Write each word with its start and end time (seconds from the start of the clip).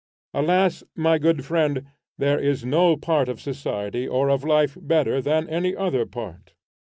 Alas! 0.33 0.83
my 0.95 1.19
good 1.19 1.45
friend, 1.45 1.85
there 2.17 2.39
is 2.39 2.65
no 2.65 2.97
part 2.97 3.29
of 3.29 3.39
society 3.39 4.07
or 4.07 4.31
of 4.31 4.43
life 4.43 4.75
better 4.81 5.21
than 5.21 5.47
any 5.47 5.75
other 5.75 6.07
part. 6.07 6.53